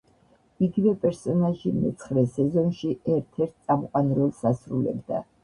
იგივე 0.67 0.93
პერსონაჟი 1.03 1.73
მეცხრე 1.81 2.23
სეზონში 2.39 2.91
ერთ-ერთ 3.19 3.55
წამყვან 3.69 4.11
როლს 4.19 4.43
ასრულებდა. 4.55 5.23